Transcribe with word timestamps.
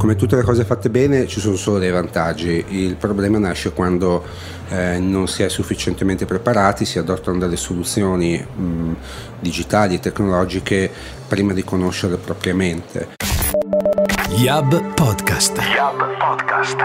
come 0.00 0.16
tutte 0.16 0.34
le 0.34 0.42
cose 0.44 0.64
fatte 0.64 0.88
bene 0.88 1.26
ci 1.26 1.40
sono 1.40 1.56
solo 1.56 1.78
dei 1.78 1.90
vantaggi, 1.90 2.64
il 2.68 2.96
problema 2.96 3.36
nasce 3.36 3.74
quando 3.74 4.24
eh, 4.70 4.98
non 4.98 5.28
si 5.28 5.42
è 5.42 5.50
sufficientemente 5.50 6.24
preparati, 6.24 6.86
si 6.86 6.98
adottano 6.98 7.36
delle 7.36 7.56
soluzioni 7.56 8.38
mh, 8.38 8.92
digitali 9.40 9.96
e 9.96 10.00
tecnologiche 10.00 10.90
prima 11.28 11.52
di 11.52 11.62
conoscerle 11.62 12.16
propriamente. 12.16 13.08
Yab 14.36 14.94
Podcast. 14.94 15.58
Yab 15.58 16.16
Podcast. 16.16 16.76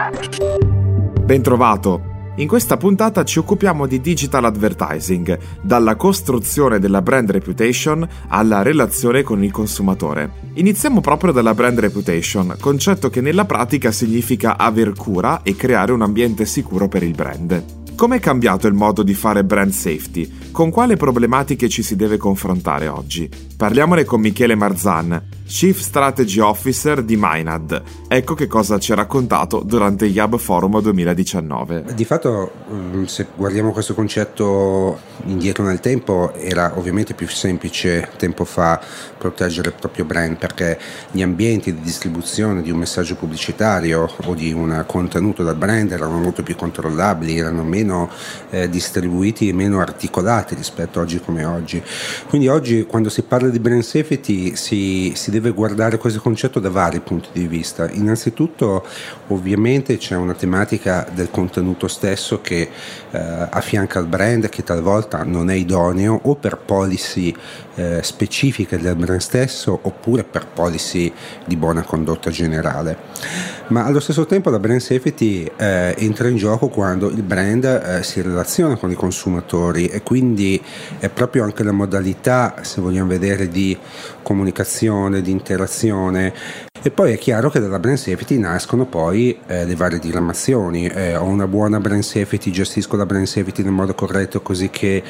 Ben 1.21 1.41
trovato. 1.41 2.14
In 2.37 2.49
questa 2.49 2.75
puntata 2.75 3.23
ci 3.23 3.39
occupiamo 3.39 3.87
di 3.87 4.01
digital 4.01 4.43
advertising, 4.43 5.39
dalla 5.61 5.95
costruzione 5.95 6.79
della 6.79 7.01
brand 7.01 7.31
reputation 7.31 8.05
alla 8.27 8.61
relazione 8.61 9.23
con 9.23 9.41
il 9.41 9.51
consumatore. 9.51 10.31
Iniziamo 10.55 10.99
proprio 10.99 11.31
dalla 11.31 11.53
brand 11.53 11.79
reputation, 11.79 12.57
concetto 12.59 13.09
che 13.09 13.21
nella 13.21 13.45
pratica 13.45 13.89
significa 13.91 14.57
aver 14.57 14.91
cura 14.93 15.43
e 15.43 15.55
creare 15.55 15.93
un 15.93 16.01
ambiente 16.01 16.45
sicuro 16.45 16.89
per 16.89 17.03
il 17.03 17.15
brand. 17.15 17.84
Come 17.95 18.17
è 18.17 18.19
cambiato 18.19 18.67
il 18.67 18.73
modo 18.73 19.03
di 19.03 19.13
fare 19.13 19.45
brand 19.45 19.71
safety? 19.71 20.51
Con 20.51 20.69
quale 20.69 20.97
problematiche 20.97 21.69
ci 21.69 21.81
si 21.81 21.95
deve 21.95 22.17
confrontare 22.17 22.89
oggi? 22.89 23.29
Parliamone 23.55 24.03
con 24.03 24.19
Michele 24.19 24.55
Marzan, 24.55 25.29
Chief 25.45 25.79
Strategy 25.79 26.39
Officer 26.39 27.03
di 27.03 27.15
Minad. 27.17 27.81
Ecco 28.09 28.33
che 28.33 28.47
cosa 28.47 28.79
ci 28.79 28.91
ha 28.91 28.95
raccontato 28.95 29.61
durante 29.63 30.05
il 30.05 30.11
Yab 30.11 30.37
Forum 30.37 30.81
2019. 30.81 31.85
Di 31.93 32.03
fatto, 32.03 32.51
mm, 32.69 33.03
se 33.03 33.27
guardiamo 33.33 33.71
questo 33.71 33.93
concetto 33.93 34.99
indietro 35.25 35.63
nel 35.63 35.79
tempo, 35.79 36.33
era 36.33 36.73
ovviamente 36.77 37.13
più 37.13 37.27
semplice 37.29 38.09
tempo 38.17 38.43
fa 38.43 38.81
proteggere 39.17 39.69
il 39.69 39.75
proprio 39.79 40.03
brand 40.03 40.37
perché 40.37 40.77
gli 41.11 41.21
ambienti 41.21 41.73
di 41.73 41.79
distribuzione 41.79 42.61
di 42.61 42.71
un 42.71 42.79
messaggio 42.79 43.15
pubblicitario 43.15 44.09
o 44.25 44.33
di 44.33 44.51
un 44.51 44.83
contenuto 44.85 45.43
dal 45.43 45.55
brand 45.55 45.91
erano 45.91 46.17
molto 46.17 46.43
più 46.43 46.55
controllabili, 46.55 47.37
erano 47.37 47.63
meno 47.63 47.84
eh, 48.49 48.69
distribuiti 48.69 49.49
e 49.49 49.53
meno 49.53 49.79
articolati 49.79 50.55
rispetto 50.55 50.99
a 50.99 51.03
oggi 51.03 51.19
come 51.19 51.43
oggi. 51.43 51.81
Quindi 52.27 52.47
oggi 52.47 52.85
quando 52.85 53.09
si 53.09 53.21
parla 53.21 53.49
di 53.49 53.59
brand 53.59 53.83
safety 53.83 54.55
si, 54.55 55.13
si 55.15 55.31
deve 55.31 55.51
guardare 55.51 55.97
questo 55.97 56.19
concetto 56.19 56.59
da 56.59 56.69
vari 56.69 56.99
punti 56.99 57.29
di 57.31 57.47
vista. 57.47 57.89
Innanzitutto 57.91 58.85
ovviamente 59.27 59.97
c'è 59.97 60.15
una 60.15 60.33
tematica 60.33 61.07
del 61.13 61.29
contenuto 61.29 61.87
stesso 61.87 62.41
che 62.41 62.69
eh, 63.11 63.17
affianca 63.49 63.99
il 63.99 64.07
brand 64.07 64.49
che 64.49 64.63
talvolta 64.63 65.23
non 65.23 65.49
è 65.49 65.53
idoneo 65.55 66.19
o 66.23 66.35
per 66.35 66.57
policy 66.57 67.33
eh, 67.75 67.99
specifiche 68.03 68.79
del 68.79 68.95
brand 68.95 69.19
stesso 69.19 69.77
oppure 69.81 70.23
per 70.23 70.47
policy 70.47 71.11
di 71.45 71.55
buona 71.55 71.83
condotta 71.83 72.29
generale. 72.29 72.97
Ma 73.67 73.85
allo 73.85 73.99
stesso 73.99 74.25
tempo 74.25 74.49
la 74.49 74.59
brand 74.59 74.79
safety 74.79 75.49
eh, 75.57 75.95
entra 75.97 76.27
in 76.27 76.37
gioco 76.37 76.67
quando 76.67 77.09
il 77.09 77.23
brand 77.23 77.74
eh, 77.81 78.03
si 78.03 78.21
relaziona 78.21 78.75
con 78.75 78.91
i 78.91 78.95
consumatori 78.95 79.87
e 79.87 80.01
quindi 80.03 80.61
è 80.99 81.09
proprio 81.09 81.43
anche 81.43 81.63
la 81.63 81.71
modalità, 81.71 82.55
se 82.61 82.81
vogliamo 82.81 83.09
vedere, 83.09 83.47
di 83.47 83.77
comunicazione, 84.21 85.21
di 85.21 85.31
interazione. 85.31 86.33
E 86.81 86.91
poi 86.91 87.13
è 87.13 87.17
chiaro 87.17 87.49
che 87.49 87.59
dalla 87.59 87.79
brand 87.79 87.97
safety 87.97 88.37
nascono 88.37 88.85
poi 88.85 89.39
eh, 89.47 89.65
le 89.65 89.75
varie 89.75 89.97
diramazioni. 89.99 90.87
Eh, 90.87 91.15
ho 91.15 91.25
una 91.25 91.47
buona 91.47 91.79
brand 91.79 92.03
safety, 92.03 92.51
gestisco 92.51 92.95
la 92.95 93.05
brand 93.05 93.25
safety 93.25 93.63
nel 93.63 93.71
modo 93.71 93.95
corretto 93.95 94.41
così 94.41 94.69
che 94.69 95.01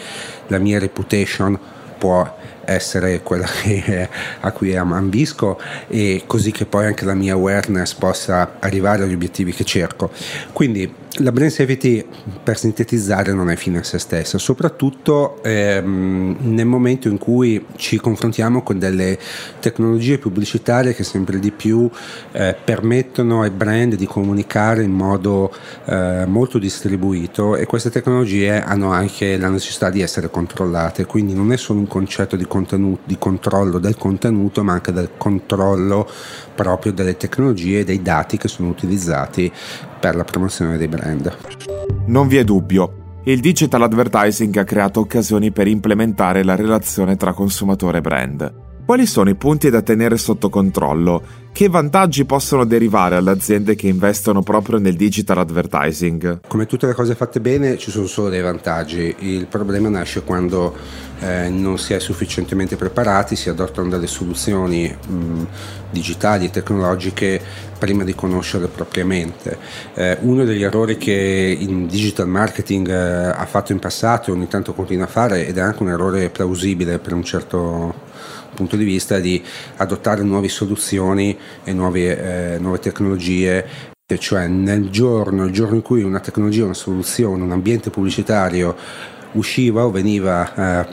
la 0.48 0.58
mia 0.58 0.80
reputation 0.80 1.60
può 1.98 2.38
essere 2.66 3.22
quella 3.22 3.48
che, 3.62 4.10
a 4.40 4.52
cui 4.52 4.76
ambisco 4.76 5.60
e 5.88 6.24
così 6.26 6.52
che 6.52 6.66
poi 6.66 6.86
anche 6.86 7.06
la 7.06 7.14
mia 7.14 7.34
awareness 7.34 7.94
possa 7.94 8.56
arrivare 8.60 9.04
agli 9.04 9.14
obiettivi 9.14 9.54
che 9.54 9.64
cerco. 9.64 10.12
Quindi 10.52 11.04
la 11.20 11.32
brand 11.32 11.52
safety 11.52 12.06
per 12.44 12.58
sintetizzare 12.58 13.32
non 13.32 13.50
è 13.50 13.56
fine 13.56 13.80
a 13.80 13.84
se 13.84 14.00
stessa, 14.00 14.38
soprattutto 14.38 15.42
ehm, 15.44 16.38
nel 16.42 16.66
momento 16.66 17.08
in 17.08 17.18
cui 17.18 17.66
ci 17.78 17.98
confrontiamo 17.98 18.64
con 18.64 18.80
delle 18.80 19.18
tecnologie 19.60 20.18
pubblicitarie 20.18 20.94
che 20.94 21.04
sempre 21.04 21.40
di 21.40 21.52
più 21.52 21.90
eh, 22.32 22.56
permettono 22.62 23.44
ai 23.44 23.52
brand 23.52 23.96
di 23.96 24.06
comunicare 24.06 24.84
in 24.84 24.92
modo 24.92 25.54
eh, 25.86 26.26
molto 26.26 26.58
distribuito 26.58 27.56
e 27.56 27.66
queste 27.66 27.90
tecnologie 27.90 28.62
hanno 28.62 28.92
anche 28.92 29.38
la 29.38 29.50
necessità 29.50 29.90
di 29.90 30.02
essere 30.02 30.30
controllate, 30.30 31.06
quindi 31.06 31.34
non 31.34 31.54
è 31.54 31.58
solo 31.58 31.80
un 31.80 31.88
concetto 31.88 32.36
di, 32.36 32.48
di 33.06 33.18
controllo 33.18 33.80
del 33.80 33.96
contenuto 33.96 34.64
ma 34.64 34.74
anche 34.74 34.92
del 34.92 35.12
controllo 35.18 36.10
proprio 36.56 36.92
delle 36.92 37.16
tecnologie 37.16 37.80
e 37.80 37.84
dei 37.84 38.02
dati 38.02 38.38
che 38.38 38.48
sono 38.48 38.70
utilizzati 38.70 39.52
per 40.00 40.16
la 40.16 40.24
promozione 40.24 40.78
dei 40.78 40.88
brand. 40.88 41.36
Non 42.08 42.28
vi 42.28 42.38
è 42.38 42.44
dubbio. 42.44 43.22
Il 43.24 43.40
digital 43.40 43.82
advertising 43.84 44.56
ha 44.58 44.64
creato 44.64 45.00
occasioni 45.00 45.52
per 45.52 45.68
implementare 45.68 46.44
la 46.44 46.56
relazione 46.56 47.16
tra 47.16 47.34
consumatore 47.34 47.98
e 47.98 48.02
brand. 48.02 48.65
Quali 48.86 49.08
sono 49.08 49.32
i 49.32 49.36
punti 49.36 49.72
da 49.72 49.82
tenere 49.82 50.16
sotto 50.16 50.48
controllo? 50.48 51.24
Che 51.52 51.70
vantaggi 51.70 52.24
possono 52.24 52.66
derivare 52.66 53.16
alle 53.16 53.32
aziende 53.32 53.74
che 53.74 53.88
investono 53.88 54.44
proprio 54.44 54.78
nel 54.78 54.96
digital 54.96 55.40
advertising? 55.40 56.42
Come 56.48 56.68
tutte 56.68 56.86
le 56.86 56.94
cose 56.94 57.16
fatte 57.16 57.40
bene 57.40 57.80
ci 57.80 57.90
sono 57.90 58.06
solo 58.06 58.30
dei 58.30 58.42
vantaggi, 58.42 59.16
il 59.20 59.48
problema 59.48 59.90
nasce 59.90 60.22
quando 60.22 60.76
eh, 61.20 61.50
non 61.50 61.80
si 61.80 61.94
è 61.94 62.00
sufficientemente 62.00 62.76
preparati, 62.76 63.36
si 63.36 63.50
adottano 63.50 63.90
delle 63.90 64.06
soluzioni 64.06 64.88
mh, 64.88 65.46
digitali 65.90 66.46
e 66.46 66.50
tecnologiche 66.52 67.42
prima 67.80 68.04
di 68.04 68.14
conoscerle 68.14 68.68
propriamente. 68.68 69.58
Eh, 69.96 70.20
uno 70.22 70.44
degli 70.44 70.62
errori 70.62 70.98
che 70.98 71.58
il 71.60 71.88
digital 71.88 72.28
marketing 72.28 72.88
eh, 72.88 72.94
ha 72.94 73.46
fatto 73.48 73.72
in 73.72 73.80
passato 73.80 74.30
e 74.30 74.34
ogni 74.34 74.48
tanto 74.48 74.76
continua 74.76 75.06
a 75.06 75.10
fare 75.10 75.48
ed 75.48 75.58
è 75.58 75.62
anche 75.62 75.82
un 75.82 75.90
errore 75.90 76.30
plausibile 76.30 77.00
per 77.00 77.14
un 77.14 77.24
certo 77.24 78.04
punto 78.56 78.76
di 78.76 78.84
vista 78.84 79.20
di 79.20 79.42
adottare 79.78 80.24
nuove 80.24 80.50
soluzioni 80.50 81.38
e 81.64 81.74
nuove, 81.74 82.54
eh, 82.56 82.58
nuove 82.60 82.80
tecnologie 82.80 83.94
cioè 84.20 84.46
nel 84.46 84.92
giorno, 84.92 85.46
il 85.46 85.52
giorno 85.52 85.76
in 85.76 85.82
cui 85.82 86.04
una 86.04 86.20
tecnologia, 86.20 86.64
una 86.64 86.76
soluzione, 86.76 87.42
un 87.42 87.52
ambiente 87.52 87.90
pubblicitario 87.90 88.76
usciva 89.36 89.86
o 89.86 89.92
veniva 89.92 90.84
eh, 90.84 90.88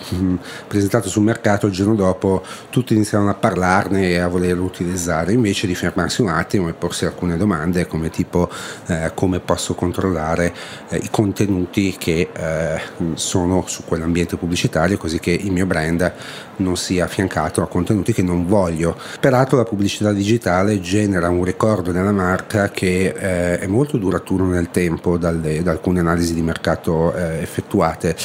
presentato 0.67 1.09
sul 1.09 1.23
mercato 1.23 1.67
il 1.67 1.73
giorno 1.73 1.95
dopo 1.95 2.43
tutti 2.71 2.95
iniziavano 2.95 3.31
a 3.31 3.35
parlarne 3.35 4.11
e 4.11 4.19
a 4.19 4.29
volerlo 4.29 4.65
utilizzare. 4.65 5.33
Invece 5.33 5.67
di 5.67 5.75
fermarsi 5.75 6.21
un 6.23 6.29
attimo 6.29 6.69
e 6.69 6.73
porsi 6.73 7.05
alcune 7.05 7.37
domande 7.37 7.87
come 7.87 8.11
tipo 8.11 8.49
eh, 8.87 9.13
come 9.15 9.41
posso 9.41 9.75
controllare 9.75 10.53
eh, 10.89 10.97
i 10.97 11.09
contenuti 11.11 11.97
che 11.99 12.29
eh, 12.33 12.81
sono 13.15 13.65
su 13.67 13.85
quell'ambiente 13.85 14.37
pubblicitario 14.37 14.97
così 14.97 15.19
che 15.19 15.31
il 15.31 15.53
mio 15.53 15.67
brand 15.67 16.13
non 16.57 16.77
sia 16.77 17.05
affiancato 17.05 17.63
a 17.63 17.69
contenuti 17.69 18.13
che 18.13 18.23
non 18.23 18.47
voglio. 18.47 18.97
Peraltro 19.21 19.57
la 19.57 19.65
pubblicità 19.65 20.13
digitale 20.13 20.81
genera 20.81 21.29
un 21.29 21.45
ricordo 21.45 21.93
nella 21.93 22.13
marca 22.13 22.71
che 22.71 23.15
eh, 23.17 23.59
è 23.59 23.67
molto 23.67 23.97
duraturo 23.97 24.45
nel 24.45 24.71
tempo 24.71 25.17
dalle, 25.19 25.63
da 25.63 25.71
alcune 25.71 26.01
analisi 26.01 26.35
di 26.35 26.43
mercato 26.43 27.15
eh, 27.15 27.41
effettuate 27.41 28.17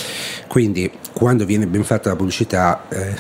quindi 0.48 0.92
quando 1.14 1.46
viene 1.46 1.66
ben 1.66 1.84
fatta 1.84 2.10
la 2.10 2.16
pubblicità, 2.16 2.84
eh, 2.90 3.16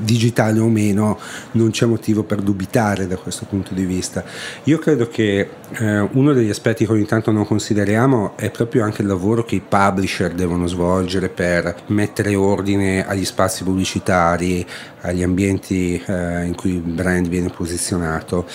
digitale 0.00 0.60
o 0.60 0.68
meno, 0.68 1.18
non 1.52 1.70
c'è 1.70 1.86
motivo 1.86 2.22
per 2.22 2.40
dubitare 2.40 3.08
da 3.08 3.16
questo 3.16 3.46
punto 3.46 3.74
di 3.74 3.84
vista. 3.84 4.24
Io 4.64 4.78
credo 4.78 5.08
che 5.08 5.48
eh, 5.76 6.08
uno 6.12 6.32
degli 6.32 6.50
aspetti 6.50 6.86
che 6.86 6.92
ogni 6.92 7.04
tanto 7.04 7.32
non 7.32 7.46
consideriamo 7.46 8.36
è 8.36 8.50
proprio 8.50 8.84
anche 8.84 9.02
il 9.02 9.08
lavoro 9.08 9.44
che 9.44 9.56
i 9.56 9.62
publisher 9.66 10.32
devono 10.32 10.68
svolgere 10.68 11.28
per 11.28 11.82
mettere 11.86 12.36
ordine 12.36 13.06
agli 13.06 13.24
spazi 13.24 13.64
pubblicitari, 13.64 14.64
agli 15.00 15.22
ambienti 15.22 16.02
eh, 16.06 16.44
in 16.44 16.54
cui 16.54 16.74
il 16.74 16.80
brand 16.80 17.28
viene 17.28 17.50
posizionato. 17.50 18.46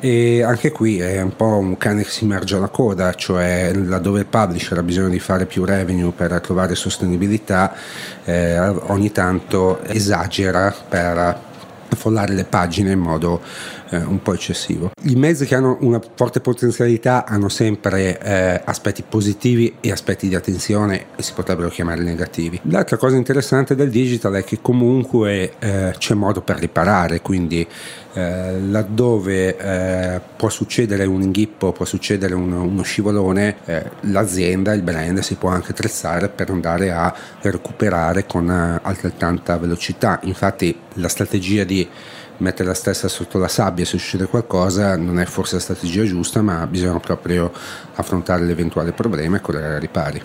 E 0.00 0.42
anche 0.42 0.70
qui 0.70 1.00
è 1.00 1.20
un 1.20 1.34
po' 1.34 1.56
un 1.56 1.76
cane 1.76 2.04
che 2.04 2.10
si 2.10 2.24
immerge 2.24 2.54
alla 2.54 2.68
coda, 2.68 3.12
cioè 3.14 3.72
laddove 3.74 4.20
il 4.20 4.26
publisher 4.26 4.78
ha 4.78 4.82
bisogno 4.82 5.08
di 5.08 5.18
fare 5.18 5.46
più 5.46 5.64
revenue 5.64 6.12
per 6.12 6.40
trovare 6.40 6.67
sostenibilità, 6.74 7.74
eh, 8.24 8.58
ogni 8.58 9.12
tanto 9.12 9.82
esagera 9.82 10.74
per 10.88 11.46
affollare 11.90 12.34
le 12.34 12.44
pagine 12.44 12.92
in 12.92 12.98
modo 12.98 13.40
eh, 13.90 13.96
un 13.98 14.22
po' 14.22 14.34
eccessivo. 14.34 14.90
I 15.04 15.14
mezzi 15.14 15.46
che 15.46 15.54
hanno 15.54 15.76
una 15.80 16.00
forte 16.14 16.40
potenzialità 16.40 17.24
hanno 17.26 17.48
sempre 17.48 18.20
eh, 18.20 18.60
aspetti 18.64 19.02
positivi 19.08 19.76
e 19.80 19.90
aspetti 19.90 20.28
di 20.28 20.34
attenzione 20.34 21.06
e 21.16 21.22
si 21.22 21.32
potrebbero 21.34 21.68
chiamare 21.68 22.02
negativi. 22.02 22.60
L'altra 22.64 22.96
cosa 22.96 23.16
interessante 23.16 23.74
del 23.74 23.90
digital 23.90 24.34
è 24.34 24.44
che 24.44 24.58
comunque 24.60 25.52
eh, 25.58 25.94
c'è 25.96 26.14
modo 26.14 26.40
per 26.40 26.58
riparare, 26.58 27.20
quindi 27.20 27.66
eh, 28.14 28.60
laddove 28.60 29.56
eh, 29.56 30.20
può 30.36 30.48
succedere 30.48 31.04
un 31.04 31.22
inghippo, 31.22 31.72
può 31.72 31.84
succedere 31.84 32.34
uno, 32.34 32.62
uno 32.62 32.82
scivolone, 32.82 33.56
eh, 33.64 33.90
l'azienda, 34.02 34.72
il 34.72 34.82
brand 34.82 35.20
si 35.20 35.36
può 35.36 35.50
anche 35.50 35.70
attrezzare 35.70 36.28
per 36.28 36.50
andare 36.50 36.90
a 36.90 37.14
recuperare 37.42 38.26
con 38.26 38.50
altrettanta 38.50 39.56
velocità. 39.56 40.18
Infatti 40.24 40.76
la 40.94 41.08
strategia 41.08 41.64
di 41.64 41.88
mettere 42.38 42.68
la 42.68 42.74
stessa 42.74 43.08
sotto 43.08 43.38
la 43.38 43.48
sabbia 43.48 43.84
se 43.84 43.98
succede 43.98 44.26
qualcosa 44.26 44.96
non 44.96 45.18
è 45.18 45.24
forse 45.24 45.56
la 45.56 45.60
strategia 45.60 46.04
giusta, 46.04 46.42
ma 46.42 46.66
bisogna 46.66 46.98
proprio 46.98 47.52
affrontare 47.94 48.44
l'eventuale 48.44 48.92
problema 48.92 49.36
e 49.36 49.40
correre 49.40 49.74
ai 49.74 49.80
ripari. 49.80 50.22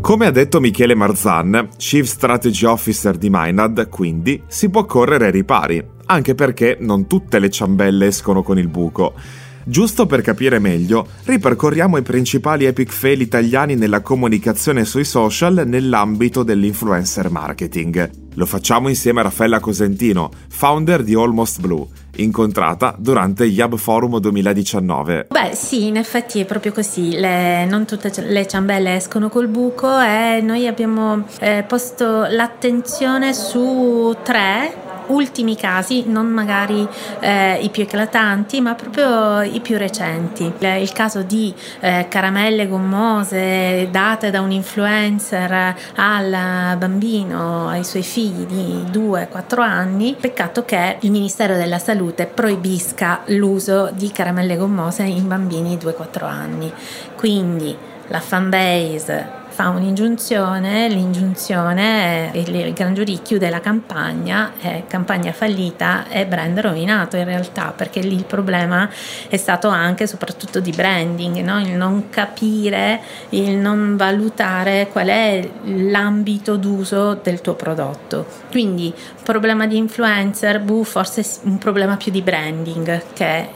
Come 0.00 0.26
ha 0.26 0.30
detto 0.32 0.58
Michele 0.58 0.96
Marzan, 0.96 1.68
Chief 1.76 2.04
Strategy 2.04 2.66
Officer 2.66 3.16
di 3.16 3.28
Minad, 3.30 3.88
quindi 3.88 4.42
si 4.48 4.68
può 4.68 4.84
correre 4.84 5.26
ai 5.26 5.30
ripari, 5.30 5.84
anche 6.06 6.34
perché 6.34 6.76
non 6.80 7.06
tutte 7.06 7.38
le 7.38 7.50
ciambelle 7.50 8.06
escono 8.06 8.42
con 8.42 8.58
il 8.58 8.66
buco. 8.66 9.14
Giusto 9.64 10.06
per 10.06 10.22
capire 10.22 10.58
meglio, 10.58 11.06
ripercorriamo 11.24 11.96
i 11.96 12.02
principali 12.02 12.64
epic 12.64 12.90
fail 12.90 13.20
italiani 13.20 13.76
nella 13.76 14.00
comunicazione 14.00 14.84
sui 14.84 15.04
social 15.04 15.62
nell'ambito 15.66 16.42
dell'influencer 16.42 17.30
marketing. 17.30 18.10
Lo 18.34 18.46
facciamo 18.46 18.88
insieme 18.88 19.20
a 19.20 19.24
Raffaella 19.24 19.60
Cosentino, 19.60 20.30
founder 20.48 21.02
di 21.02 21.14
Almost 21.14 21.60
Blue, 21.60 21.86
incontrata 22.16 22.94
durante 22.98 23.44
Yab 23.44 23.76
Forum 23.76 24.18
2019. 24.18 25.26
Beh 25.30 25.54
sì, 25.54 25.86
in 25.86 25.96
effetti 25.96 26.40
è 26.40 26.44
proprio 26.44 26.72
così, 26.72 27.10
le, 27.10 27.64
non 27.66 27.84
tutte 27.84 28.10
le 28.26 28.46
ciambelle 28.46 28.96
escono 28.96 29.28
col 29.28 29.48
buco 29.48 30.00
e 30.00 30.40
noi 30.42 30.66
abbiamo 30.66 31.24
eh, 31.40 31.64
posto 31.68 32.24
l'attenzione 32.24 33.34
su 33.34 34.16
tre 34.22 34.81
ultimi 35.06 35.56
casi, 35.56 36.04
non 36.06 36.26
magari 36.26 36.86
eh, 37.20 37.58
i 37.60 37.68
più 37.70 37.82
eclatanti, 37.82 38.60
ma 38.60 38.74
proprio 38.74 39.42
i 39.42 39.60
più 39.60 39.76
recenti. 39.76 40.52
Il 40.58 40.92
caso 40.92 41.22
di 41.22 41.54
eh, 41.80 42.06
caramelle 42.08 42.68
gommose 42.68 43.88
date 43.90 44.30
da 44.30 44.40
un 44.40 44.50
influencer 44.50 45.74
al 45.96 46.76
bambino, 46.78 47.68
ai 47.68 47.84
suoi 47.84 48.02
figli 48.02 48.44
di 48.44 48.84
2-4 48.90 49.60
anni, 49.60 50.16
peccato 50.18 50.64
che 50.64 50.96
il 51.00 51.10
Ministero 51.10 51.56
della 51.56 51.78
Salute 51.78 52.26
proibisca 52.26 53.22
l'uso 53.26 53.90
di 53.92 54.10
caramelle 54.10 54.56
gommose 54.56 55.02
in 55.02 55.26
bambini 55.28 55.76
di 55.76 55.84
2-4 55.84 56.24
anni. 56.24 56.72
Quindi 57.16 57.76
la 58.08 58.20
fanbase 58.20 59.40
fa 59.52 59.68
un'ingiunzione, 59.68 60.88
l'ingiunzione, 60.88 62.30
il, 62.32 62.72
Gran 62.72 62.94
Giurì 62.94 63.20
chiude 63.22 63.50
la 63.50 63.60
campagna, 63.60 64.52
è 64.58 64.84
campagna 64.86 65.32
fallita 65.32 66.08
e 66.08 66.26
brand 66.26 66.58
rovinato 66.58 67.16
in 67.16 67.24
realtà, 67.24 67.72
perché 67.76 68.00
lì 68.00 68.14
il 68.14 68.24
problema 68.24 68.88
è 69.28 69.36
stato 69.36 69.68
anche 69.68 70.06
soprattutto 70.06 70.58
di 70.60 70.70
branding, 70.70 71.38
no? 71.40 71.60
il 71.60 71.72
non 71.72 72.08
capire, 72.08 73.00
il 73.30 73.56
non 73.56 73.96
valutare 73.96 74.88
qual 74.90 75.08
è 75.08 75.48
l'ambito 75.64 76.56
d'uso 76.56 77.20
del 77.22 77.40
tuo 77.40 77.54
prodotto. 77.54 78.26
Quindi 78.50 78.92
problema 79.22 79.66
di 79.66 79.76
influencer, 79.76 80.60
buh, 80.60 80.84
forse 80.84 81.24
un 81.42 81.58
problema 81.58 81.96
più 81.96 82.10
di 82.10 82.22
branding 82.22 83.02
che 83.12 83.50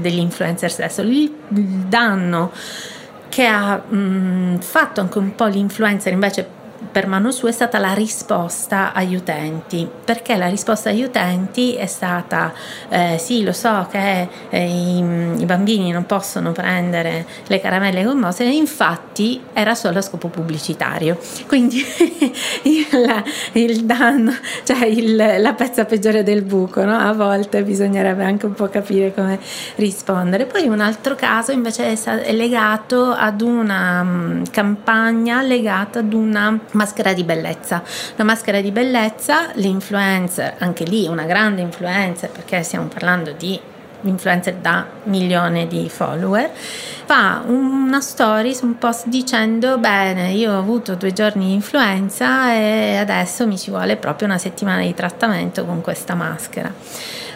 dell'influencer 0.00 0.70
stesso. 0.70 1.02
Il 1.02 1.30
danno 1.48 2.52
che 3.28 3.44
ha 3.46 3.76
mh, 3.76 4.58
fatto 4.60 5.00
anche 5.00 5.18
un 5.18 5.34
po' 5.34 5.46
l'influencer 5.46 6.12
invece 6.12 6.46
per 6.90 7.06
mano 7.06 7.30
sua 7.30 7.48
è 7.48 7.52
stata 7.52 7.78
la 7.78 7.92
risposta 7.92 8.92
agli 8.92 9.14
utenti, 9.14 9.88
perché 10.04 10.36
la 10.36 10.48
risposta 10.48 10.90
agli 10.90 11.02
utenti 11.02 11.74
è 11.74 11.86
stata 11.86 12.52
eh, 12.88 13.16
sì 13.18 13.42
lo 13.42 13.52
so 13.52 13.86
che 13.90 14.28
eh, 14.48 14.64
i, 14.64 14.98
i, 15.40 15.44
bambini 15.44 15.90
non 15.90 16.06
possono 16.06 16.52
prendere 16.52 17.26
le 17.46 17.60
caramelle 17.60 18.02
gommose, 18.02 18.44
infatti 18.44 19.40
era 19.52 19.74
solo 19.74 19.98
a 19.98 20.02
scopo 20.02 20.28
pubblicitario, 20.28 21.18
quindi 21.46 21.82
il, 22.62 23.22
il, 23.52 23.84
danno, 23.84 24.32
cioè 24.64 24.86
il, 24.86 25.16
la 25.16 25.52
pezza 25.54 25.84
peggiore 25.84 26.22
del 26.22 26.42
buco, 26.42 26.84
no? 26.84 26.96
a 26.96 27.12
volte 27.12 27.62
bisognerebbe 27.62 28.24
anche 28.24 28.46
un 28.46 28.54
po' 28.54 28.68
capire 28.68 29.12
come 29.14 29.38
rispondere. 29.76 30.46
Poi 30.46 30.66
un 30.68 30.80
altro 30.80 31.14
caso 31.14 31.52
invece 31.52 31.92
è, 31.92 32.32
legato 32.32 33.10
ad 33.10 33.40
una 33.40 34.00
um, 34.00 34.42
campagna 34.50 35.42
legata 35.42 36.00
ad 36.00 36.12
una 36.12 36.58
maschera 36.76 37.12
di 37.12 37.24
bellezza. 37.24 37.82
La 38.14 38.24
maschera 38.24 38.60
di 38.60 38.70
bellezza, 38.70 39.50
l'influencer, 39.54 40.54
anche 40.58 40.84
lì 40.84 41.06
una 41.08 41.24
grande 41.24 41.62
influencer 41.62 42.30
perché 42.30 42.62
stiamo 42.62 42.86
parlando 42.86 43.32
di 43.32 43.58
influencer 44.02 44.54
da 44.56 44.86
milione 45.04 45.66
di 45.66 45.88
follower, 45.88 46.50
fa 46.52 47.42
una 47.46 48.00
stories, 48.00 48.60
un 48.60 48.78
post 48.78 49.08
dicendo 49.08 49.78
bene, 49.78 50.32
io 50.32 50.52
ho 50.52 50.58
avuto 50.58 50.94
due 50.94 51.12
giorni 51.12 51.46
di 51.46 51.52
influenza 51.54 52.52
e 52.52 52.96
adesso 52.96 53.46
mi 53.46 53.58
ci 53.58 53.70
vuole 53.70 53.96
proprio 53.96 54.28
una 54.28 54.38
settimana 54.38 54.82
di 54.82 54.94
trattamento 54.94 55.64
con 55.64 55.80
questa 55.80 56.14
maschera. 56.14 56.72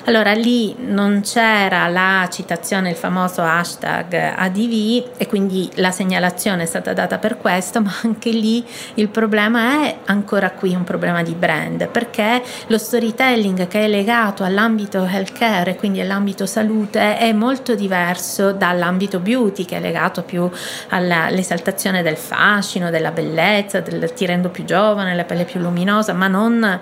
Allora 0.05 0.32
lì 0.32 0.75
non 0.79 1.20
c'era 1.23 1.87
la 1.88 2.26
citazione, 2.31 2.91
il 2.91 2.97
famoso 2.97 3.43
hashtag 3.43 4.32
ADV 4.35 5.11
e 5.19 5.26
quindi 5.26 5.70
la 5.75 5.91
segnalazione 5.91 6.62
è 6.62 6.67
stata 6.67 6.94
data 6.94 7.19
per 7.19 7.37
questo, 7.37 7.81
ma 7.82 7.93
anche 8.02 8.31
lì 8.31 8.64
il 8.94 9.08
problema 9.08 9.85
è 9.85 9.99
ancora 10.06 10.50
qui 10.52 10.75
un 10.75 10.85
problema 10.85 11.23
di 11.23 11.35
brand, 11.35 11.87
perché 11.88 12.43
lo 12.69 12.79
storytelling 12.79 13.69
che 13.69 13.85
è 13.85 13.88
legato 13.88 14.43
all'ambito 14.43 15.05
healthcare 15.05 15.73
e 15.73 15.76
quindi 15.76 16.00
all'ambito 16.00 16.46
salute 16.46 17.19
è 17.19 17.32
molto 17.32 17.75
diverso 17.75 18.53
dall'ambito 18.53 19.19
beauty 19.20 19.67
che 19.67 19.76
è 19.76 19.81
legato 19.81 20.23
più 20.23 20.49
all'esaltazione 20.88 22.03
del 22.03 22.17
fascino, 22.17 22.88
della 22.88 23.11
bellezza, 23.11 23.81
del 23.81 24.12
ti 24.14 24.25
rendo 24.25 24.49
più 24.49 24.64
giovane, 24.64 25.14
la 25.14 25.25
pelle 25.25 25.44
più 25.44 25.61
luminosa, 25.61 26.14
ma 26.14 26.26
non 26.26 26.81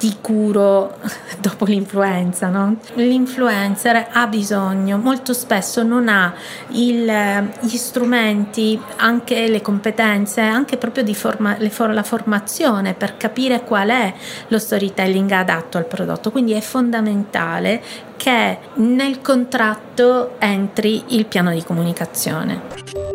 ti 0.00 0.16
curo 0.22 0.96
dopo 1.38 1.66
l'influenza. 1.66 2.48
No? 2.48 2.76
L'influencer 2.94 4.08
ha 4.10 4.26
bisogno, 4.26 4.96
molto 4.96 5.34
spesso 5.34 5.82
non 5.82 6.08
ha 6.08 6.32
il, 6.68 7.50
gli 7.60 7.76
strumenti, 7.76 8.80
anche 8.96 9.46
le 9.46 9.60
competenze, 9.60 10.40
anche 10.40 10.78
proprio 10.78 11.04
di 11.04 11.14
forma, 11.14 11.56
for, 11.68 11.92
la 11.92 12.02
formazione 12.02 12.94
per 12.94 13.18
capire 13.18 13.62
qual 13.62 13.90
è 13.90 14.14
lo 14.48 14.58
storytelling 14.58 15.30
adatto 15.30 15.76
al 15.76 15.84
prodotto. 15.84 16.30
Quindi 16.30 16.52
è 16.52 16.60
fondamentale 16.60 17.82
che 18.16 18.58
nel 18.74 19.20
contratto 19.20 20.36
entri 20.38 21.04
il 21.08 21.26
piano 21.26 21.52
di 21.52 21.62
comunicazione. 21.62 23.09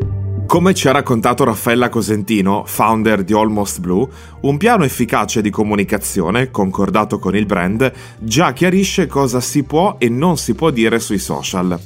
Come 0.47 0.75
ci 0.75 0.87
ha 0.87 0.91
raccontato 0.91 1.43
Raffaella 1.43 1.89
Cosentino, 1.89 2.63
founder 2.65 3.23
di 3.23 3.33
Almost 3.33 3.79
Blue, 3.79 4.07
un 4.41 4.57
piano 4.57 4.83
efficace 4.85 5.41
di 5.41 5.49
comunicazione, 5.49 6.51
concordato 6.51 7.17
con 7.17 7.35
il 7.35 7.45
brand, 7.47 7.91
già 8.19 8.53
chiarisce 8.53 9.07
cosa 9.07 9.41
si 9.41 9.63
può 9.63 9.95
e 9.97 10.07
non 10.07 10.37
si 10.37 10.53
può 10.53 10.69
dire 10.69 10.99
sui 10.99 11.17
social. 11.17 11.77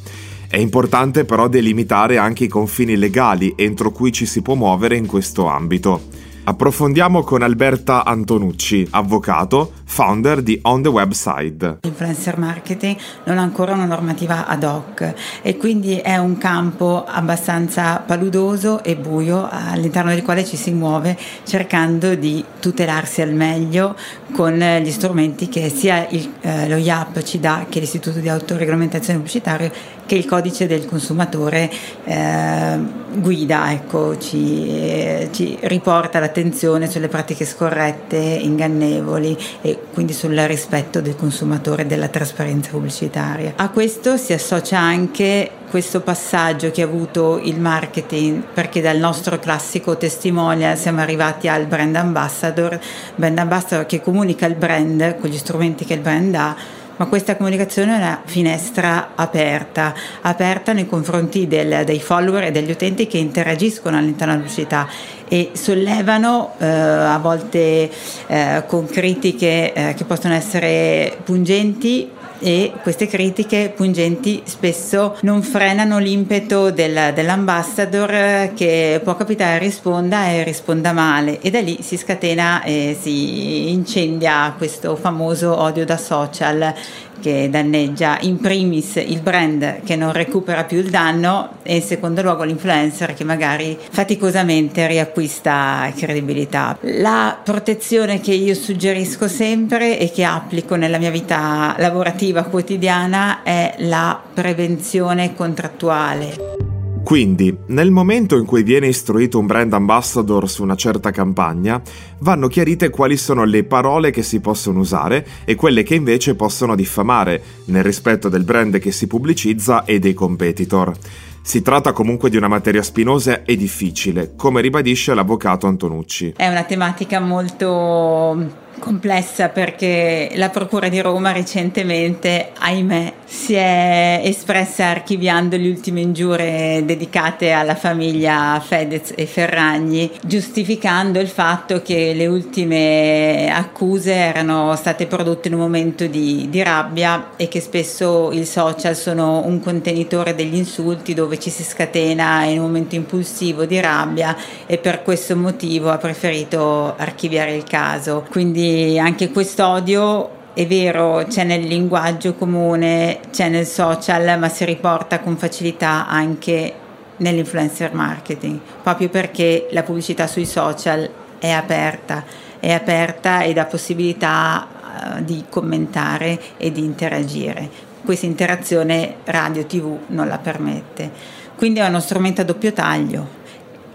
È 0.47 0.57
importante 0.57 1.23
però 1.23 1.47
delimitare 1.47 2.17
anche 2.17 2.43
i 2.43 2.49
confini 2.49 2.97
legali 2.97 3.53
entro 3.55 3.91
cui 3.91 4.11
ci 4.11 4.25
si 4.25 4.41
può 4.41 4.55
muovere 4.55 4.97
in 4.97 5.07
questo 5.07 5.47
ambito. 5.47 6.01
Approfondiamo 6.43 7.23
con 7.23 7.41
Alberta 7.41 8.03
Antonucci, 8.03 8.87
avvocato, 8.91 9.73
founder 9.89 10.41
di 10.41 10.59
On 10.63 10.81
the 10.81 10.89
Website. 10.89 11.79
L'influencer 11.81 12.37
marketing 12.37 12.97
non 13.25 13.37
ha 13.37 13.41
ancora 13.41 13.73
una 13.73 13.85
normativa 13.85 14.47
ad 14.47 14.63
hoc 14.63 15.13
e 15.41 15.57
quindi 15.57 15.97
è 15.97 16.17
un 16.17 16.37
campo 16.37 17.03
abbastanza 17.05 18.03
paludoso 18.05 18.83
e 18.83 18.95
buio 18.95 19.47
all'interno 19.49 20.11
del 20.11 20.23
quale 20.23 20.45
ci 20.45 20.57
si 20.57 20.71
muove 20.71 21.17
cercando 21.43 22.15
di 22.15 22.43
tutelarsi 22.59 23.21
al 23.21 23.33
meglio 23.33 23.95
con 24.33 24.53
gli 24.53 24.91
strumenti 24.91 25.49
che 25.49 25.69
sia 25.69 26.07
il, 26.09 26.33
eh, 26.41 26.69
lo 26.69 26.77
IAP 26.77 27.23
ci 27.23 27.39
dà, 27.39 27.65
che 27.67 27.79
l'Istituto 27.79 28.19
di 28.19 28.29
Autoregolamentazione 28.29 29.17
Pubblicitaria, 29.17 29.71
che 30.05 30.15
il 30.15 30.25
codice 30.25 30.67
del 30.67 30.85
consumatore 30.85 31.69
eh, 32.03 32.79
guida, 33.15 33.71
ecco, 33.71 34.17
ci, 34.19 34.67
eh, 34.67 35.29
ci 35.31 35.57
riporta 35.61 36.19
l'attenzione 36.19 36.47
attenzione 36.59 36.89
sulle 36.89 37.07
pratiche 37.07 37.45
scorrette, 37.45 38.17
ingannevoli 38.17 39.37
e 39.61 39.78
quindi 39.93 40.13
sul 40.13 40.35
rispetto 40.35 41.01
del 41.01 41.15
consumatore 41.15 41.83
e 41.83 41.85
della 41.85 42.07
trasparenza 42.07 42.71
pubblicitaria. 42.71 43.53
A 43.55 43.69
questo 43.69 44.17
si 44.17 44.33
associa 44.33 44.79
anche 44.79 45.51
questo 45.69 46.01
passaggio 46.01 46.71
che 46.71 46.81
ha 46.81 46.85
avuto 46.85 47.39
il 47.43 47.59
marketing 47.59 48.41
perché 48.53 48.81
dal 48.81 48.97
nostro 48.97 49.39
classico 49.39 49.97
testimonial 49.97 50.77
siamo 50.77 51.01
arrivati 51.01 51.47
al 51.47 51.65
brand 51.65 51.95
ambassador, 51.95 52.79
brand 53.15 53.37
ambassador 53.37 53.85
che 53.85 54.01
comunica 54.01 54.45
il 54.45 54.55
brand 54.55 55.19
con 55.19 55.29
gli 55.29 55.37
strumenti 55.37 55.85
che 55.85 55.93
il 55.93 56.01
brand 56.01 56.33
ha 56.35 56.55
ma 56.99 57.05
questa 57.05 57.37
comunicazione 57.37 57.93
è 57.93 57.97
una 57.97 58.21
finestra 58.25 59.11
aperta, 59.15 59.93
aperta 60.21 60.73
nei 60.73 60.85
confronti 60.85 61.47
del, 61.47 61.83
dei 61.85 62.01
follower 62.01 62.43
e 62.45 62.51
degli 62.51 62.71
utenti 62.71 63.07
che 63.07 63.17
interagiscono 63.17 63.97
all'interno 63.97 64.33
della 64.33 64.45
pubblicità 64.45 64.87
e 65.27 65.51
sollevano 65.53 66.55
eh, 66.57 66.65
a 66.67 67.17
volte 67.19 67.89
eh, 68.27 68.63
con 68.67 68.85
critiche 68.85 69.71
eh, 69.71 69.93
che 69.93 70.03
possono 70.03 70.33
essere 70.33 71.17
pungenti 71.23 72.17
e 72.39 72.73
queste 72.81 73.07
critiche 73.07 73.71
pungenti 73.75 74.41
spesso 74.45 75.17
non 75.21 75.41
frenano 75.41 75.99
l'impeto 75.99 76.71
del, 76.71 77.11
dell'ambassador 77.13 78.53
che 78.53 79.01
può 79.03 79.15
capitare 79.15 79.59
risponda 79.59 80.27
e 80.27 80.43
risponda 80.43 80.93
male. 80.93 81.39
E 81.41 81.49
da 81.49 81.59
lì 81.59 81.79
si 81.81 81.97
scatena 81.97 82.63
e 82.63 82.97
si 82.99 83.69
incendia 83.71 84.53
questo 84.57 84.95
famoso 84.95 85.59
odio 85.59 85.85
da 85.85 85.97
social 85.97 86.73
che 87.19 87.49
danneggia 87.49 88.17
in 88.21 88.37
primis 88.37 88.95
il 88.95 89.21
brand 89.21 89.83
che 89.83 89.95
non 89.95 90.11
recupera 90.11 90.63
più 90.63 90.79
il 90.79 90.89
danno 90.89 91.57
e 91.63 91.75
in 91.75 91.81
secondo 91.81 92.21
luogo 92.21 92.43
l'influencer 92.43 93.13
che 93.13 93.23
magari 93.23 93.77
faticosamente 93.89 94.87
riacquista 94.87 95.91
credibilità. 95.95 96.77
La 96.81 97.37
protezione 97.43 98.19
che 98.19 98.33
io 98.33 98.53
suggerisco 98.53 99.27
sempre 99.27 99.99
e 99.99 100.11
che 100.11 100.23
applico 100.23 100.75
nella 100.75 100.97
mia 100.97 101.11
vita 101.11 101.75
lavorativa 101.77 102.43
quotidiana 102.43 103.43
è 103.43 103.75
la 103.79 104.19
prevenzione 104.33 105.33
contrattuale. 105.33 106.68
Quindi, 107.09 107.57
nel 107.69 107.89
momento 107.89 108.37
in 108.37 108.45
cui 108.45 108.61
viene 108.61 108.85
istruito 108.85 109.39
un 109.39 109.47
brand 109.47 109.73
ambassador 109.73 110.47
su 110.47 110.61
una 110.61 110.75
certa 110.75 111.09
campagna, 111.09 111.81
vanno 112.19 112.47
chiarite 112.47 112.91
quali 112.91 113.17
sono 113.17 113.45
le 113.45 113.63
parole 113.63 114.11
che 114.11 114.21
si 114.21 114.39
possono 114.39 114.77
usare 114.77 115.25
e 115.43 115.55
quelle 115.55 115.81
che 115.81 115.95
invece 115.95 116.35
possono 116.35 116.75
diffamare, 116.75 117.41
nel 117.65 117.83
rispetto 117.83 118.29
del 118.29 118.43
brand 118.43 118.77
che 118.77 118.91
si 118.91 119.07
pubblicizza 119.07 119.85
e 119.85 119.97
dei 119.97 120.13
competitor. 120.13 120.95
Si 121.41 121.63
tratta 121.63 121.93
comunque 121.93 122.29
di 122.29 122.37
una 122.37 122.47
materia 122.47 122.83
spinosa 122.83 123.41
e 123.41 123.57
difficile, 123.57 124.33
come 124.35 124.61
ribadisce 124.61 125.15
l'avvocato 125.15 125.65
Antonucci. 125.65 126.33
È 126.37 126.47
una 126.47 126.63
tematica 126.63 127.19
molto 127.19 128.67
complessa 128.79 129.49
perché 129.49 130.31
la 130.35 130.49
Procura 130.49 130.89
di 130.89 130.99
Roma 131.01 131.31
recentemente, 131.31 132.51
ahimè, 132.57 133.13
si 133.25 133.53
è 133.53 134.21
espressa 134.23 134.87
archiviando 134.87 135.55
le 135.55 135.67
ultime 135.67 136.01
ingiurie 136.01 136.83
dedicate 136.83 137.51
alla 137.51 137.75
famiglia 137.75 138.59
Fedez 138.65 139.13
e 139.15 139.27
Ferragni, 139.27 140.09
giustificando 140.23 141.19
il 141.19 141.27
fatto 141.27 141.81
che 141.83 142.13
le 142.15 142.25
ultime 142.25 143.51
accuse 143.53 144.13
erano 144.13 144.75
state 144.75 145.05
prodotte 145.05 145.47
in 145.47 145.53
un 145.53 145.59
momento 145.59 146.07
di, 146.07 146.47
di 146.49 146.63
rabbia 146.63 147.31
e 147.35 147.47
che 147.47 147.59
spesso 147.59 148.31
i 148.31 148.45
social 148.45 148.95
sono 148.95 149.45
un 149.45 149.59
contenitore 149.59 150.33
degli 150.33 150.55
insulti 150.55 151.13
dove 151.13 151.37
ci 151.39 151.49
si 151.49 151.63
scatena 151.63 152.45
in 152.45 152.59
un 152.59 152.65
momento 152.65 152.95
impulsivo 152.95 153.65
di 153.65 153.79
rabbia 153.79 154.35
e 154.65 154.77
per 154.77 155.03
questo 155.03 155.35
motivo 155.35 155.91
ha 155.91 155.97
preferito 155.97 156.95
archiviare 156.97 157.55
il 157.55 157.63
caso. 157.63 158.25
Quindi 158.29 158.68
anche 158.99 159.31
quest'odio 159.31 160.37
è 160.53 160.67
vero, 160.67 161.23
c'è 161.27 161.43
nel 161.45 161.61
linguaggio 161.61 162.33
comune, 162.33 163.19
c'è 163.31 163.47
nel 163.47 163.65
social, 163.65 164.37
ma 164.37 164.49
si 164.49 164.65
riporta 164.65 165.19
con 165.19 165.37
facilità 165.37 166.07
anche 166.07 166.73
nell'influencer 167.17 167.93
marketing, 167.93 168.59
proprio 168.83 169.07
perché 169.07 169.67
la 169.71 169.83
pubblicità 169.83 170.27
sui 170.27 170.45
social 170.45 171.09
è 171.37 171.49
aperta, 171.49 172.25
è 172.59 172.73
aperta 172.73 173.41
e 173.41 173.53
dà 173.53 173.65
possibilità 173.65 174.67
uh, 174.67 175.23
di 175.23 175.45
commentare 175.47 176.37
e 176.57 176.71
di 176.71 176.83
interagire. 176.83 177.69
Questa 178.03 178.25
interazione 178.25 179.15
radio 179.25 179.65
TV 179.65 179.97
non 180.07 180.27
la 180.27 180.39
permette. 180.39 181.09
Quindi 181.55 181.79
è 181.79 181.87
uno 181.87 181.99
strumento 181.99 182.41
a 182.41 182.45
doppio 182.45 182.73
taglio 182.73 183.37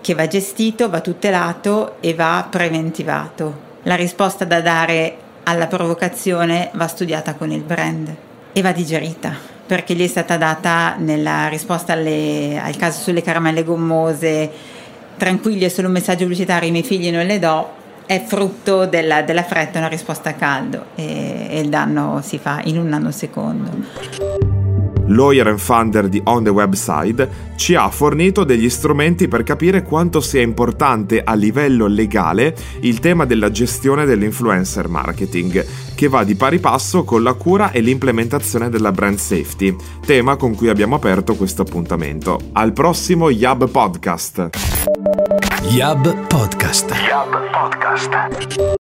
che 0.00 0.14
va 0.14 0.26
gestito, 0.26 0.88
va 0.88 1.00
tutelato 1.00 1.97
e 2.00 2.14
va 2.14 2.47
preventivato 2.49 3.63
la 3.84 3.94
risposta 3.94 4.44
da 4.44 4.60
dare 4.60 5.16
alla 5.44 5.66
provocazione 5.66 6.70
va 6.74 6.86
studiata 6.86 7.34
con 7.34 7.50
il 7.50 7.62
brand 7.62 8.14
e 8.52 8.62
va 8.62 8.72
digerita 8.72 9.34
perché 9.66 9.94
gli 9.94 10.04
è 10.04 10.06
stata 10.06 10.36
data 10.36 10.94
nella 10.98 11.48
risposta 11.48 11.94
alle, 11.94 12.60
al 12.62 12.76
caso 12.76 13.00
sulle 13.00 13.22
caramelle 13.22 13.64
gommose 13.64 14.50
tranquilli 15.16 15.64
è 15.64 15.68
solo 15.68 15.88
un 15.88 15.94
messaggio 15.94 16.22
pubblicitario 16.22 16.68
i 16.68 16.72
miei 16.72 16.84
figli 16.84 17.10
non 17.10 17.26
le 17.26 17.38
do 17.38 17.82
è 18.06 18.22
frutto 18.22 18.86
della, 18.86 19.22
della 19.22 19.44
fretta 19.44 19.78
una 19.78 19.88
risposta 19.88 20.30
a 20.30 20.34
caldo 20.34 20.86
e, 20.94 21.46
e 21.50 21.60
il 21.60 21.68
danno 21.68 22.20
si 22.22 22.38
fa 22.38 22.60
in 22.64 22.78
un 22.78 22.88
nanosecondo 22.88 24.53
lawyer 25.06 25.49
and 25.49 25.58
founder 25.58 26.08
di 26.08 26.20
On 26.25 26.42
the 26.42 26.50
Website, 26.50 27.28
ci 27.56 27.75
ha 27.75 27.88
fornito 27.90 28.44
degli 28.44 28.68
strumenti 28.68 29.28
per 29.28 29.42
capire 29.42 29.82
quanto 29.82 30.20
sia 30.20 30.40
importante 30.40 31.23
a 31.23 31.34
livello 31.34 31.87
legale 31.87 32.54
il 32.80 33.00
tema 33.00 33.25
della 33.25 33.50
gestione 33.50 34.04
dell'influencer 34.04 34.88
marketing, 34.88 35.64
che 35.94 36.08
va 36.08 36.25
di 36.25 36.34
pari 36.34 36.58
passo 36.58 37.04
con 37.04 37.23
la 37.23 37.34
cura 37.34 37.70
e 37.70 37.80
l'implementazione 37.80 38.68
della 38.68 38.92
brand 38.92 39.18
safety, 39.18 39.75
tema 40.04 40.37
con 40.37 40.54
cui 40.54 40.68
abbiamo 40.68 40.96
aperto 40.96 41.34
questo 41.34 41.62
appuntamento. 41.62 42.38
Al 42.52 42.73
prossimo 42.73 43.30
Yab 43.30 43.68
Podcast. 43.68 44.50
Yab 45.70 46.26
Podcast. 46.26 46.92
Yab 47.08 47.50
Podcast. 47.50 48.64